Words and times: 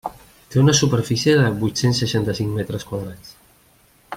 Té 0.53 0.59
una 0.61 0.73
superfície 0.79 1.35
de 1.41 1.51
vuit-cents 1.59 2.01
seixanta-cinc 2.05 2.59
metres 2.61 2.87
quadrats. 2.93 3.37